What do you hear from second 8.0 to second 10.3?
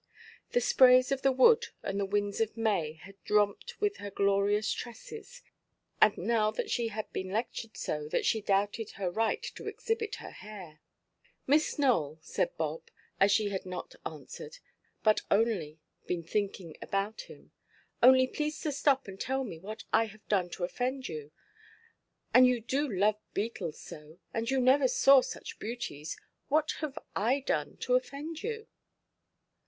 that she doubted her right to exhibit